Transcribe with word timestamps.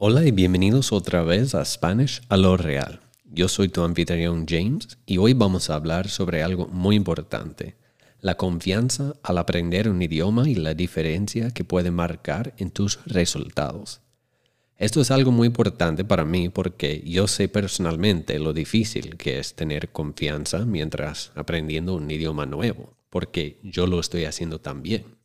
Hola 0.00 0.24
y 0.24 0.30
bienvenidos 0.30 0.92
otra 0.92 1.24
vez 1.24 1.56
a 1.56 1.64
Spanish 1.64 2.20
a 2.28 2.36
lo 2.36 2.56
real. 2.56 3.00
Yo 3.24 3.48
soy 3.48 3.68
tu 3.68 3.82
anfitrión 3.82 4.46
James 4.48 4.96
y 5.06 5.18
hoy 5.18 5.32
vamos 5.32 5.70
a 5.70 5.74
hablar 5.74 6.08
sobre 6.08 6.44
algo 6.44 6.68
muy 6.68 6.94
importante, 6.94 7.74
la 8.20 8.36
confianza 8.36 9.14
al 9.24 9.38
aprender 9.38 9.88
un 9.88 10.00
idioma 10.00 10.48
y 10.48 10.54
la 10.54 10.74
diferencia 10.74 11.50
que 11.50 11.64
puede 11.64 11.90
marcar 11.90 12.54
en 12.58 12.70
tus 12.70 13.00
resultados. 13.06 14.00
Esto 14.76 15.00
es 15.00 15.10
algo 15.10 15.32
muy 15.32 15.48
importante 15.48 16.04
para 16.04 16.24
mí 16.24 16.48
porque 16.48 17.02
yo 17.04 17.26
sé 17.26 17.48
personalmente 17.48 18.38
lo 18.38 18.52
difícil 18.52 19.16
que 19.16 19.40
es 19.40 19.54
tener 19.54 19.88
confianza 19.88 20.64
mientras 20.64 21.32
aprendiendo 21.34 21.96
un 21.96 22.08
idioma 22.08 22.46
nuevo, 22.46 22.94
porque 23.10 23.58
yo 23.64 23.88
lo 23.88 23.98
estoy 23.98 24.26
haciendo 24.26 24.60
también. 24.60 25.16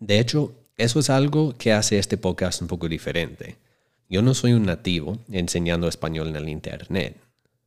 De 0.00 0.18
hecho, 0.18 0.54
eso 0.76 1.00
es 1.00 1.08
algo 1.08 1.56
que 1.56 1.72
hace 1.72 1.98
este 1.98 2.18
podcast 2.18 2.60
un 2.60 2.68
poco 2.68 2.90
diferente. 2.90 3.61
Yo 4.12 4.20
no 4.20 4.34
soy 4.34 4.52
un 4.52 4.66
nativo 4.66 5.16
enseñando 5.30 5.88
español 5.88 6.28
en 6.28 6.36
el 6.36 6.50
Internet. 6.50 7.16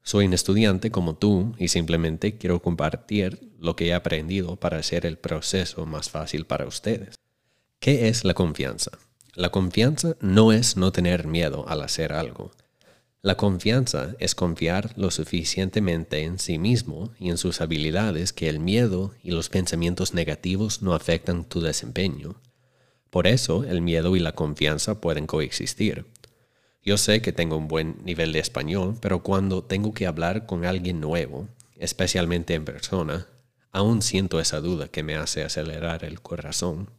Soy 0.04 0.28
un 0.28 0.34
estudiante 0.36 0.92
como 0.92 1.16
tú 1.16 1.56
y 1.58 1.70
simplemente 1.70 2.38
quiero 2.38 2.62
compartir 2.62 3.52
lo 3.58 3.76
que 3.76 3.88
he 3.88 3.96
aprendido 3.96 4.56
para 4.56 4.78
hacer 4.78 5.08
el 5.08 5.18
proceso 5.18 5.88
más 5.88 6.12
fácil 6.12 6.46
para 6.46 6.68
ustedes. 6.68 7.16
¿Qué 7.80 8.10
es 8.10 8.24
la 8.24 8.36
confianza? 8.36 8.92
La 9.34 9.50
confianza 9.50 10.18
no 10.22 10.52
es 10.52 10.78
no 10.78 10.92
tener 10.92 11.26
miedo 11.26 11.68
al 11.68 11.82
hacer 11.82 12.14
algo. 12.14 12.52
La 13.24 13.38
confianza 13.38 14.14
es 14.20 14.36
confiar 14.36 14.94
lo 14.98 15.10
suficientemente 15.10 16.22
en 16.22 16.38
sí 16.38 16.60
mismo 16.60 17.12
y 17.18 17.32
en 17.32 17.40
sus 17.40 17.60
habilidades 17.60 18.34
que 18.34 18.50
el 18.50 18.60
miedo 18.60 19.16
y 19.24 19.32
los 19.32 19.50
pensamientos 19.50 20.14
negativos 20.14 20.84
no 20.84 20.94
afectan 20.94 21.44
tu 21.44 21.60
desempeño. 21.60 22.36
Por 23.10 23.26
eso 23.26 23.64
el 23.64 23.82
miedo 23.82 24.16
y 24.16 24.20
la 24.20 24.34
confianza 24.34 25.02
pueden 25.02 25.26
coexistir. 25.26 26.06
Yo 26.86 27.00
sé 27.00 27.24
que 27.24 27.34
tengo 27.34 27.58
un 27.58 27.68
buen 27.68 27.98
nivel 28.04 28.32
de 28.32 28.38
español, 28.38 28.96
pero 29.02 29.24
cuando 29.24 29.64
tengo 29.64 29.92
que 29.92 30.06
hablar 30.06 30.46
con 30.46 30.66
alguien 30.66 31.02
nuevo, 31.02 31.50
especialmente 31.78 32.54
en 32.54 32.64
persona, 32.64 33.28
aún 33.72 34.04
siento 34.04 34.40
esa 34.40 34.62
duda 34.62 34.88
que 34.88 35.02
me 35.02 35.16
hace 35.16 35.44
acelerar 35.44 36.06
el 36.06 36.22
corazón. 36.22 36.92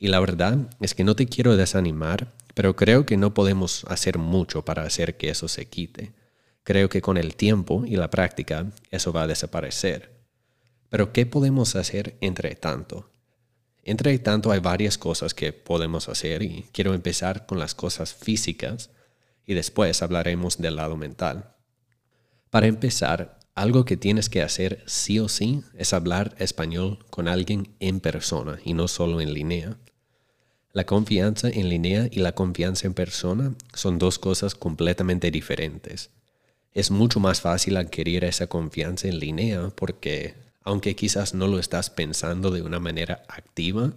Y 0.00 0.08
la 0.08 0.18
verdad 0.18 0.68
es 0.80 0.96
que 0.96 1.04
no 1.04 1.14
te 1.14 1.26
quiero 1.26 1.56
desanimar, 1.56 2.32
pero 2.54 2.74
creo 2.74 3.06
que 3.06 3.16
no 3.16 3.32
podemos 3.32 3.84
hacer 3.84 4.18
mucho 4.18 4.64
para 4.64 4.82
hacer 4.82 5.16
que 5.16 5.30
eso 5.30 5.46
se 5.46 5.68
quite. 5.68 6.12
Creo 6.64 6.88
que 6.88 7.00
con 7.00 7.16
el 7.16 7.36
tiempo 7.36 7.84
y 7.86 7.94
la 7.94 8.10
práctica 8.10 8.66
eso 8.90 9.12
va 9.12 9.22
a 9.22 9.26
desaparecer. 9.28 10.10
Pero 10.88 11.12
¿qué 11.12 11.24
podemos 11.24 11.76
hacer 11.76 12.16
entre 12.20 12.56
tanto? 12.56 13.12
Entre 13.84 14.18
tanto 14.18 14.50
hay 14.50 14.58
varias 14.58 14.98
cosas 14.98 15.34
que 15.34 15.52
podemos 15.52 16.08
hacer 16.08 16.42
y 16.42 16.66
quiero 16.72 16.94
empezar 16.94 17.46
con 17.46 17.60
las 17.60 17.76
cosas 17.76 18.12
físicas 18.12 18.90
y 19.46 19.54
después 19.54 20.02
hablaremos 20.02 20.58
del 20.58 20.76
lado 20.76 20.96
mental. 20.96 21.54
Para 22.50 22.66
empezar, 22.66 23.38
algo 23.54 23.84
que 23.84 23.96
tienes 23.96 24.28
que 24.28 24.42
hacer 24.42 24.82
sí 24.86 25.18
o 25.18 25.28
sí 25.28 25.62
es 25.76 25.92
hablar 25.92 26.34
español 26.38 27.04
con 27.10 27.28
alguien 27.28 27.74
en 27.78 28.00
persona 28.00 28.58
y 28.64 28.74
no 28.74 28.88
solo 28.88 29.20
en 29.20 29.34
línea. 29.34 29.76
La 30.72 30.84
confianza 30.84 31.48
en 31.48 31.68
línea 31.68 32.08
y 32.10 32.20
la 32.20 32.32
confianza 32.32 32.86
en 32.86 32.94
persona 32.94 33.54
son 33.74 33.98
dos 33.98 34.18
cosas 34.18 34.54
completamente 34.54 35.30
diferentes. 35.30 36.10
Es 36.72 36.90
mucho 36.90 37.18
más 37.18 37.40
fácil 37.40 37.76
adquirir 37.76 38.24
esa 38.24 38.46
confianza 38.46 39.08
en 39.08 39.18
línea 39.18 39.72
porque, 39.74 40.36
aunque 40.62 40.94
quizás 40.94 41.34
no 41.34 41.48
lo 41.48 41.58
estás 41.58 41.90
pensando 41.90 42.52
de 42.52 42.62
una 42.62 42.78
manera 42.78 43.24
activa, 43.28 43.92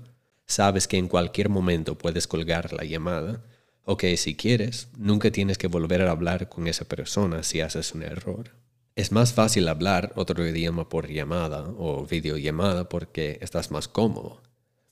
sabes 0.47 0.87
que 0.87 0.97
en 0.97 1.07
cualquier 1.07 1.49
momento 1.49 1.97
puedes 1.97 2.27
colgar 2.27 2.73
la 2.73 2.83
llamada 2.83 3.43
o 3.85 3.97
que 3.97 4.15
si 4.17 4.35
quieres, 4.35 4.87
nunca 4.97 5.31
tienes 5.31 5.57
que 5.57 5.67
volver 5.67 6.01
a 6.01 6.11
hablar 6.11 6.49
con 6.49 6.67
esa 6.67 6.85
persona 6.85 7.43
si 7.43 7.61
haces 7.61 7.93
un 7.93 8.03
error. 8.03 8.51
Es 8.95 9.11
más 9.11 9.33
fácil 9.33 9.67
hablar 9.67 10.13
otro 10.15 10.47
idioma 10.47 10.87
por 10.87 11.09
llamada 11.09 11.65
o 11.77 12.05
videollamada 12.05 12.89
porque 12.89 13.39
estás 13.41 13.71
más 13.71 13.87
cómodo. 13.87 14.41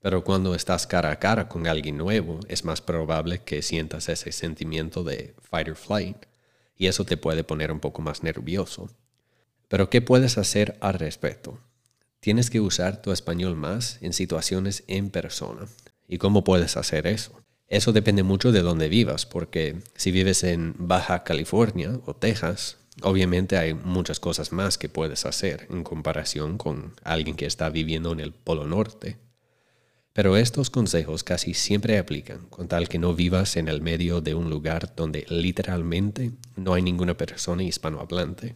Pero 0.02 0.24
cuando 0.24 0.56
estás 0.56 0.88
cara 0.88 1.12
a 1.12 1.20
cara 1.20 1.48
con 1.48 1.68
alguien 1.68 1.98
nuevo, 1.98 2.40
es 2.48 2.66
más 2.66 2.82
probable 2.82 3.44
que 3.44 3.62
sientas 3.62 4.10
ese 4.10 4.32
sentimiento 4.32 5.04
de 5.04 5.36
fight 5.42 5.70
or 5.70 5.76
flight, 5.76 6.18
y 6.76 6.88
eso 6.88 7.06
te 7.06 7.18
puede 7.18 7.44
poner 7.44 7.72
un 7.72 7.80
poco 7.80 8.02
más 8.02 8.24
nervioso. 8.24 8.90
Pero 9.68 9.92
¿qué 9.92 10.02
puedes 10.02 10.40
hacer 10.40 10.78
al 10.82 10.96
respecto? 10.96 11.60
Tienes 12.20 12.50
que 12.50 12.60
usar 12.60 13.04
tu 13.04 13.12
español 13.12 13.56
más 13.56 14.00
en 14.02 14.14
situaciones 14.14 14.84
en 14.88 15.12
persona. 15.12 15.68
¿Y 16.08 16.18
cómo 16.18 16.44
puedes 16.44 16.78
hacer 16.78 17.06
eso? 17.06 17.40
Eso 17.72 17.94
depende 17.94 18.22
mucho 18.24 18.52
de 18.52 18.64
dónde 18.64 18.90
vivas, 18.90 19.26
porque 19.26 19.78
si 19.96 20.12
vives 20.12 20.44
en 20.44 20.76
Baja 20.78 21.24
California 21.24 22.02
o 22.06 22.14
Texas, 22.14 22.76
obviamente 23.02 23.58
hay 23.58 23.74
muchas 23.74 24.20
cosas 24.20 24.52
más 24.52 24.78
que 24.78 24.90
puedes 24.90 25.26
hacer 25.26 25.68
en 25.70 25.86
comparación 25.86 26.58
con 26.58 26.94
alguien 27.06 27.38
que 27.38 27.46
está 27.46 27.70
viviendo 27.70 28.12
en 28.12 28.20
el 28.20 28.34
Polo 28.34 28.68
Norte. 28.68 29.20
Pero 30.12 30.36
estos 30.36 30.70
consejos 30.70 31.24
casi 31.24 31.54
siempre 31.54 31.98
aplican, 31.98 32.46
con 32.50 32.68
tal 32.68 32.90
que 32.90 33.00
no 33.00 33.14
vivas 33.14 33.56
en 33.56 33.70
el 33.70 33.82
medio 33.82 34.20
de 34.20 34.36
un 34.36 34.50
lugar 34.50 34.94
donde 34.94 35.26
literalmente 35.30 36.32
no 36.58 36.74
hay 36.74 36.82
ninguna 36.82 37.16
persona 37.16 37.64
hispanohablante. 37.64 38.56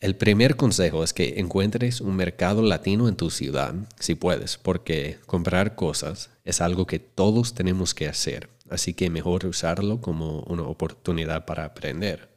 El 0.00 0.16
primer 0.16 0.56
consejo 0.56 1.04
es 1.04 1.12
que 1.12 1.40
encuentres 1.40 2.00
un 2.00 2.16
mercado 2.16 2.62
latino 2.62 3.06
en 3.06 3.16
tu 3.16 3.28
ciudad, 3.28 3.74
si 3.98 4.14
puedes, 4.14 4.56
porque 4.56 5.18
comprar 5.26 5.74
cosas 5.74 6.30
es 6.42 6.62
algo 6.62 6.86
que 6.86 6.98
todos 6.98 7.52
tenemos 7.52 7.92
que 7.92 8.08
hacer, 8.08 8.48
así 8.70 8.94
que 8.94 9.10
mejor 9.10 9.44
usarlo 9.44 10.00
como 10.00 10.40
una 10.44 10.62
oportunidad 10.62 11.44
para 11.44 11.66
aprender. 11.66 12.30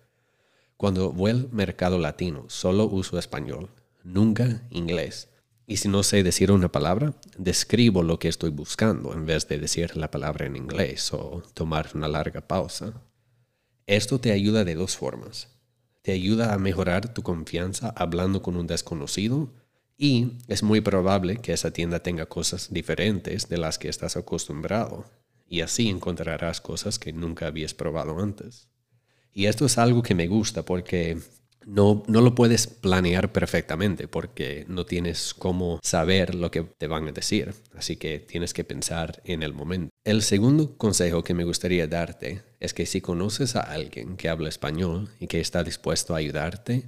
Cuando 0.75 1.13
voy 1.13 1.31
al 1.31 1.49
mercado 1.53 1.99
latino, 1.99 2.43
solo 2.49 2.83
uso 2.83 3.17
español, 3.17 3.69
nunca 4.03 4.63
inglés. 4.69 5.29
Y 5.65 5.77
si 5.77 5.87
no 5.87 6.03
sé 6.03 6.21
decir 6.21 6.51
una 6.51 6.69
palabra, 6.69 7.13
describo 7.37 8.03
lo 8.03 8.19
que 8.19 8.27
estoy 8.27 8.49
buscando 8.49 9.13
en 9.13 9.25
vez 9.25 9.47
de 9.47 9.57
decir 9.57 9.95
la 9.95 10.11
palabra 10.11 10.47
en 10.47 10.57
inglés 10.57 11.13
o 11.13 11.41
tomar 11.53 11.91
una 11.93 12.09
larga 12.09 12.41
pausa. 12.41 12.91
Esto 13.87 14.19
te 14.19 14.33
ayuda 14.33 14.65
de 14.65 14.75
dos 14.75 14.97
formas 14.97 15.52
te 16.03 16.11
ayuda 16.11 16.53
a 16.53 16.59
mejorar 16.59 17.13
tu 17.13 17.23
confianza 17.23 17.91
hablando 17.95 18.41
con 18.41 18.57
un 18.57 18.67
desconocido 18.67 19.49
y 19.97 20.33
es 20.47 20.61
muy 20.61 20.81
probable 20.81 21.37
que 21.37 21.53
esa 21.53 21.71
tienda 21.71 22.01
tenga 22.01 22.25
cosas 22.25 22.71
diferentes 22.71 23.47
de 23.47 23.57
las 23.57 23.79
que 23.79 23.87
estás 23.87 24.17
acostumbrado 24.17 25.05
y 25.47 25.61
así 25.61 25.89
encontrarás 25.89 26.59
cosas 26.61 26.99
que 26.99 27.13
nunca 27.13 27.47
habías 27.47 27.73
probado 27.73 28.19
antes. 28.19 28.67
Y 29.33 29.45
esto 29.45 29.65
es 29.65 29.77
algo 29.77 30.03
que 30.03 30.13
me 30.13 30.27
gusta 30.27 30.63
porque 30.63 31.19
no, 31.65 32.03
no 32.07 32.21
lo 32.21 32.35
puedes 32.35 32.67
planear 32.67 33.31
perfectamente 33.31 34.07
porque 34.07 34.65
no 34.67 34.85
tienes 34.85 35.33
cómo 35.33 35.79
saber 35.81 36.35
lo 36.35 36.51
que 36.51 36.63
te 36.63 36.87
van 36.87 37.07
a 37.07 37.11
decir. 37.11 37.53
Así 37.75 37.95
que 37.95 38.19
tienes 38.19 38.53
que 38.53 38.63
pensar 38.63 39.21
en 39.23 39.41
el 39.41 39.53
momento. 39.53 39.89
El 40.03 40.21
segundo 40.21 40.77
consejo 40.77 41.23
que 41.23 41.33
me 41.33 41.45
gustaría 41.45 41.87
darte 41.87 42.41
es 42.63 42.73
que 42.73 42.85
si 42.85 43.01
conoces 43.01 43.57
a 43.57 43.59
alguien 43.59 44.15
que 44.15 44.29
habla 44.29 44.47
español 44.47 45.09
y 45.19 45.27
que 45.27 45.41
está 45.41 45.65
dispuesto 45.65 46.15
a 46.15 46.19
ayudarte, 46.19 46.85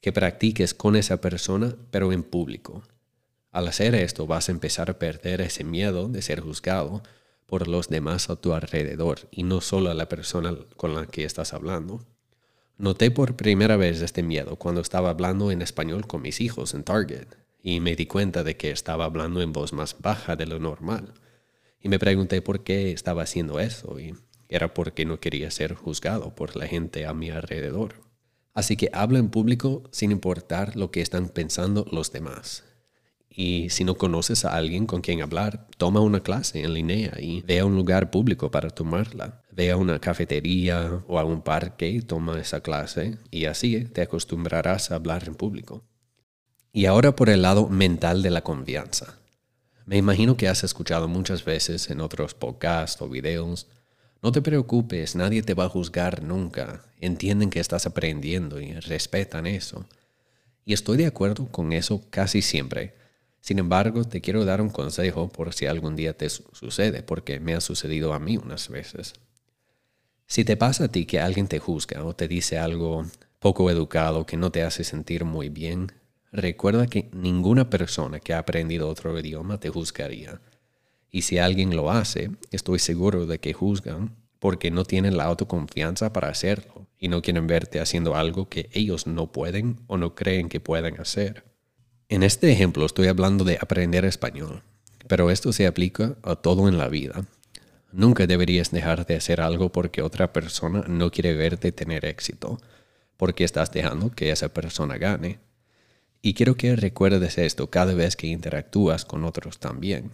que 0.00 0.12
practiques 0.12 0.74
con 0.74 0.94
esa 0.94 1.20
persona, 1.20 1.74
pero 1.90 2.12
en 2.12 2.22
público. 2.22 2.84
Al 3.50 3.66
hacer 3.66 3.96
esto 3.96 4.28
vas 4.28 4.48
a 4.48 4.52
empezar 4.52 4.90
a 4.90 5.00
perder 5.00 5.40
ese 5.40 5.64
miedo 5.64 6.08
de 6.08 6.22
ser 6.22 6.38
juzgado 6.38 7.02
por 7.46 7.66
los 7.66 7.88
demás 7.88 8.30
a 8.30 8.36
tu 8.36 8.52
alrededor 8.52 9.28
y 9.32 9.42
no 9.42 9.60
solo 9.60 9.90
a 9.90 9.94
la 9.94 10.08
persona 10.08 10.56
con 10.76 10.94
la 10.94 11.06
que 11.06 11.24
estás 11.24 11.52
hablando. 11.52 12.06
Noté 12.76 13.10
por 13.10 13.34
primera 13.34 13.76
vez 13.76 14.00
este 14.02 14.22
miedo 14.22 14.54
cuando 14.54 14.80
estaba 14.80 15.10
hablando 15.10 15.50
en 15.50 15.62
español 15.62 16.06
con 16.06 16.22
mis 16.22 16.40
hijos 16.40 16.74
en 16.74 16.84
Target 16.84 17.26
y 17.60 17.80
me 17.80 17.96
di 17.96 18.06
cuenta 18.06 18.44
de 18.44 18.56
que 18.56 18.70
estaba 18.70 19.06
hablando 19.06 19.42
en 19.42 19.52
voz 19.52 19.72
más 19.72 19.96
baja 19.98 20.36
de 20.36 20.46
lo 20.46 20.60
normal. 20.60 21.12
Y 21.80 21.88
me 21.88 21.98
pregunté 21.98 22.40
por 22.40 22.62
qué 22.62 22.92
estaba 22.92 23.22
haciendo 23.24 23.58
eso 23.58 23.98
y 23.98 24.14
era 24.48 24.74
porque 24.74 25.04
no 25.04 25.20
quería 25.20 25.50
ser 25.50 25.74
juzgado 25.74 26.34
por 26.34 26.56
la 26.56 26.66
gente 26.66 27.06
a 27.06 27.14
mi 27.14 27.30
alrededor. 27.30 27.94
Así 28.54 28.76
que 28.76 28.90
habla 28.92 29.18
en 29.18 29.28
público 29.28 29.84
sin 29.92 30.10
importar 30.10 30.76
lo 30.76 30.90
que 30.90 31.00
están 31.00 31.28
pensando 31.28 31.86
los 31.92 32.10
demás. 32.12 32.64
Y 33.30 33.70
si 33.70 33.84
no 33.84 33.94
conoces 33.94 34.44
a 34.44 34.56
alguien 34.56 34.86
con 34.86 35.00
quien 35.00 35.22
hablar, 35.22 35.68
toma 35.76 36.00
una 36.00 36.20
clase 36.24 36.60
en 36.60 36.74
línea 36.74 37.12
y 37.20 37.42
ve 37.42 37.60
a 37.60 37.64
un 37.64 37.76
lugar 37.76 38.10
público 38.10 38.50
para 38.50 38.70
tomarla. 38.70 39.42
Ve 39.52 39.70
a 39.70 39.76
una 39.76 40.00
cafetería 40.00 41.04
o 41.06 41.20
a 41.20 41.24
un 41.24 41.42
parque 41.42 41.88
y 41.88 42.00
toma 42.00 42.40
esa 42.40 42.62
clase 42.62 43.18
y 43.30 43.44
así 43.44 43.84
te 43.84 44.02
acostumbrarás 44.02 44.90
a 44.90 44.96
hablar 44.96 45.28
en 45.28 45.36
público. 45.36 45.84
Y 46.72 46.86
ahora 46.86 47.14
por 47.14 47.28
el 47.28 47.42
lado 47.42 47.68
mental 47.68 48.24
de 48.24 48.30
la 48.30 48.42
confianza. 48.42 49.18
Me 49.86 49.96
imagino 49.96 50.36
que 50.36 50.48
has 50.48 50.64
escuchado 50.64 51.06
muchas 51.06 51.44
veces 51.44 51.90
en 51.90 52.00
otros 52.00 52.34
podcasts 52.34 53.00
o 53.00 53.08
videos, 53.08 53.68
no 54.22 54.32
te 54.32 54.42
preocupes, 54.42 55.16
nadie 55.16 55.42
te 55.42 55.54
va 55.54 55.64
a 55.64 55.68
juzgar 55.68 56.22
nunca. 56.22 56.84
Entienden 57.00 57.50
que 57.50 57.60
estás 57.60 57.86
aprendiendo 57.86 58.60
y 58.60 58.72
respetan 58.74 59.46
eso. 59.46 59.86
Y 60.64 60.72
estoy 60.72 60.96
de 60.96 61.06
acuerdo 61.06 61.46
con 61.48 61.72
eso 61.72 62.02
casi 62.10 62.42
siempre 62.42 62.94
sin 63.40 63.58
embargo, 63.58 64.04
te 64.04 64.20
quiero 64.20 64.44
dar 64.44 64.60
un 64.60 64.68
consejo 64.68 65.28
por 65.28 65.54
si 65.54 65.66
algún 65.66 65.96
día 65.96 66.16
te 66.16 66.28
sucede, 66.28 67.02
porque 67.02 67.40
me 67.40 67.54
ha 67.54 67.60
sucedido 67.60 68.12
a 68.12 68.18
mí 68.18 68.36
unas 68.36 68.68
veces. 68.68 69.14
Si 70.26 70.44
te 70.44 70.56
pasa 70.56 70.84
a 70.84 70.88
ti 70.88 71.06
que 71.06 71.20
alguien 71.20 71.48
te 71.48 71.58
juzga 71.58 72.04
o 72.04 72.14
te 72.14 72.28
dice 72.28 72.58
algo 72.58 73.06
poco 73.38 73.70
educado 73.70 74.26
que 74.26 74.36
no 74.36 74.50
te 74.50 74.62
hace 74.62 74.84
sentir 74.84 75.24
muy 75.24 75.48
bien, 75.48 75.92
recuerda 76.30 76.88
que 76.88 77.08
ninguna 77.12 77.70
persona 77.70 78.20
que 78.20 78.34
ha 78.34 78.38
aprendido 78.38 78.88
otro 78.88 79.18
idioma 79.18 79.58
te 79.58 79.70
juzgaría. 79.70 80.40
Y 81.10 81.22
si 81.22 81.38
alguien 81.38 81.74
lo 81.74 81.90
hace, 81.90 82.30
estoy 82.50 82.78
seguro 82.78 83.26
de 83.26 83.38
que 83.38 83.52
juzgan 83.52 84.16
porque 84.38 84.70
no 84.70 84.84
tienen 84.84 85.16
la 85.16 85.24
autoconfianza 85.24 86.12
para 86.12 86.28
hacerlo 86.28 86.86
y 86.98 87.08
no 87.08 87.22
quieren 87.22 87.46
verte 87.46 87.80
haciendo 87.80 88.14
algo 88.14 88.48
que 88.48 88.68
ellos 88.72 89.06
no 89.06 89.32
pueden 89.32 89.76
o 89.86 89.96
no 89.96 90.14
creen 90.14 90.48
que 90.48 90.60
pueden 90.60 91.00
hacer. 91.00 91.44
En 92.08 92.22
este 92.22 92.50
ejemplo 92.50 92.86
estoy 92.86 93.08
hablando 93.08 93.44
de 93.44 93.58
aprender 93.60 94.04
español, 94.04 94.62
pero 95.08 95.30
esto 95.30 95.52
se 95.52 95.66
aplica 95.66 96.16
a 96.22 96.36
todo 96.36 96.68
en 96.68 96.78
la 96.78 96.88
vida. 96.88 97.24
Nunca 97.92 98.26
deberías 98.26 98.70
dejar 98.70 99.06
de 99.06 99.16
hacer 99.16 99.40
algo 99.40 99.70
porque 99.72 100.02
otra 100.02 100.32
persona 100.32 100.84
no 100.88 101.10
quiere 101.10 101.34
verte 101.34 101.72
tener 101.72 102.04
éxito, 102.04 102.60
porque 103.16 103.44
estás 103.44 103.72
dejando 103.72 104.10
que 104.10 104.30
esa 104.30 104.52
persona 104.52 104.98
gane. 104.98 105.40
Y 106.20 106.34
quiero 106.34 106.56
que 106.56 106.76
recuerdes 106.76 107.38
esto 107.38 107.70
cada 107.70 107.94
vez 107.94 108.16
que 108.16 108.26
interactúas 108.26 109.04
con 109.04 109.24
otros 109.24 109.58
también. 109.58 110.10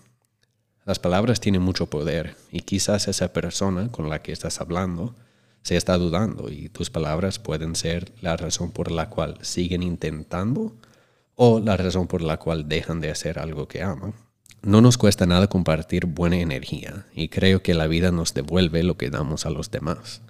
Las 0.84 0.98
palabras 0.98 1.40
tienen 1.40 1.62
mucho 1.62 1.86
poder 1.86 2.36
y 2.52 2.60
quizás 2.60 3.08
esa 3.08 3.32
persona 3.32 3.90
con 3.90 4.10
la 4.10 4.20
que 4.20 4.32
estás 4.32 4.60
hablando 4.60 5.14
se 5.62 5.78
está 5.78 5.96
dudando 5.96 6.50
y 6.50 6.69
tus 6.69 6.90
palabras 6.90 7.38
pueden 7.38 7.75
ser 7.75 8.12
la 8.20 8.36
razón 8.36 8.70
por 8.70 8.90
la 8.90 9.08
cual 9.08 9.38
siguen 9.40 9.82
intentando 9.82 10.76
o 11.36 11.58
la 11.58 11.78
razón 11.78 12.06
por 12.06 12.20
la 12.20 12.36
cual 12.36 12.69
dejan 12.69 13.00
de 13.00 13.10
hacer 13.10 13.38
algo 13.38 13.66
que 13.66 13.82
aman. 13.82 14.12
No 14.60 14.82
nos 14.82 14.98
cuesta 14.98 15.25
nada 15.25 15.46
compartir 15.46 16.04
buena 16.04 16.36
energía 16.36 17.06
y 17.14 17.28
creo 17.28 17.62
que 17.62 17.72
la 17.72 17.86
vida 17.86 18.10
nos 18.10 18.34
devuelve 18.34 18.82
lo 18.82 18.98
que 18.98 19.08
damos 19.08 19.46
a 19.46 19.50
los 19.50 19.70
demás. 19.70 20.20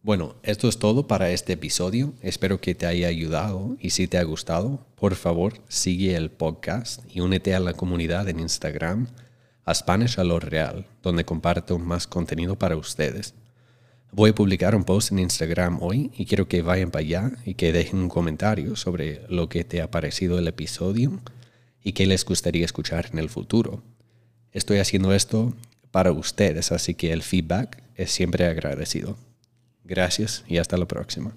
Bueno, 0.00 0.36
esto 0.44 0.68
es 0.68 0.78
todo 0.78 1.08
para 1.08 1.30
este 1.30 1.54
episodio. 1.54 2.12
Espero 2.22 2.60
que 2.60 2.76
te 2.76 2.86
haya 2.86 3.08
ayudado 3.08 3.76
y 3.80 3.90
si 3.90 4.06
te 4.06 4.18
ha 4.18 4.22
gustado, 4.22 4.86
por 4.94 5.16
favor 5.16 5.54
sigue 5.66 6.14
el 6.14 6.30
podcast 6.30 7.04
y 7.12 7.20
únete 7.20 7.54
a 7.54 7.60
la 7.60 7.74
comunidad 7.74 8.28
en 8.28 8.38
Instagram 8.38 9.08
a 9.64 9.74
Spanish 9.74 10.18
a 10.18 10.24
lo 10.24 10.40
real, 10.40 10.86
donde 11.02 11.24
comparto 11.24 11.78
más 11.78 12.06
contenido 12.06 12.56
para 12.56 12.76
ustedes. 12.76 13.34
Voy 14.10 14.30
a 14.30 14.34
publicar 14.34 14.74
un 14.74 14.84
post 14.84 15.12
en 15.12 15.20
Instagram 15.20 15.78
hoy 15.80 16.10
y 16.14 16.26
quiero 16.26 16.46
que 16.46 16.62
vayan 16.62 16.90
para 16.90 17.00
allá 17.00 17.32
y 17.46 17.54
que 17.54 17.72
dejen 17.72 18.00
un 18.00 18.08
comentario 18.08 18.76
sobre 18.76 19.22
lo 19.28 19.48
que 19.48 19.64
te 19.64 19.80
ha 19.80 19.90
parecido 19.90 20.38
el 20.38 20.48
episodio 20.48 21.20
y 21.82 21.92
qué 21.92 22.06
les 22.06 22.24
gustaría 22.24 22.64
escuchar 22.64 23.08
en 23.12 23.18
el 23.18 23.30
futuro. 23.30 23.82
Estoy 24.52 24.78
haciendo 24.78 25.14
esto 25.14 25.54
para 25.90 26.12
ustedes, 26.12 26.72
así 26.72 26.94
que 26.94 27.12
el 27.12 27.22
feedback 27.22 27.82
es 27.94 28.10
siempre 28.10 28.46
agradecido. 28.46 29.16
Gracias 29.84 30.44
y 30.46 30.58
hasta 30.58 30.76
la 30.76 30.86
próxima. 30.86 31.34